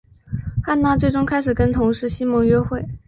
[0.63, 2.83] 汉娜最终开始跟同事西蒙约会。